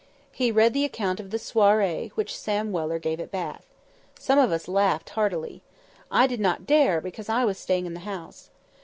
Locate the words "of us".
4.39-4.67